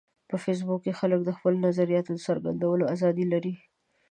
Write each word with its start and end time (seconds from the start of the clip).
په 0.29 0.35
فېسبوک 0.43 0.79
کې 0.85 0.97
خلک 0.99 1.19
د 1.25 1.29
خپلو 1.37 1.57
نظریاتو 1.67 2.09
د 2.13 2.17
څرګندولو 2.27 2.83
ازادي 2.93 3.25
لري 3.33 3.53